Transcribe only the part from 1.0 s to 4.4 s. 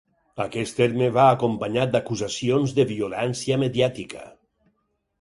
va acompanyat d'acusacions de violència mediàtica.